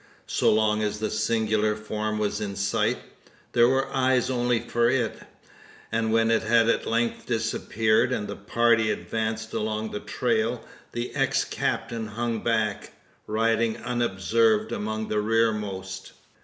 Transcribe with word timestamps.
So 0.25 0.51
long 0.51 0.81
as 0.81 0.97
the 0.97 1.11
singular 1.11 1.75
form 1.75 2.17
was 2.17 2.41
in 2.41 2.55
sight, 2.55 2.97
there 3.51 3.67
were 3.67 3.87
eyes 3.93 4.31
only 4.31 4.59
for 4.59 4.89
it; 4.89 5.13
and 5.91 6.11
when 6.11 6.31
it 6.31 6.41
had 6.41 6.67
at 6.67 6.87
length 6.87 7.27
disappeared, 7.27 8.11
and 8.11 8.27
the 8.27 8.35
party 8.35 8.89
advanced 8.89 9.53
along 9.53 9.91
the 9.91 9.99
trail, 9.99 10.65
the 10.91 11.13
ex 11.13 11.43
captain 11.45 12.07
hung 12.07 12.39
back, 12.43 12.93
riding 13.27 13.77
unobserved 13.77 14.71
among 14.71 15.07
the 15.07 15.21
rearmost. 15.21 16.13